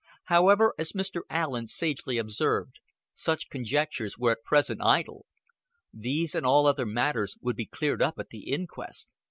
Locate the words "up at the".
8.01-8.49